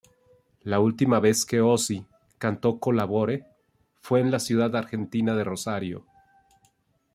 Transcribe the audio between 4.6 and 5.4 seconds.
argentina